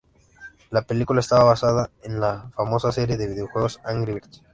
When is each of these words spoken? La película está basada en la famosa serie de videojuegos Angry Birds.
La 0.71 0.81
película 0.81 1.19
está 1.19 1.43
basada 1.43 1.91
en 2.01 2.19
la 2.19 2.49
famosa 2.55 2.91
serie 2.91 3.17
de 3.17 3.27
videojuegos 3.27 3.79
Angry 3.85 4.13
Birds. 4.13 4.41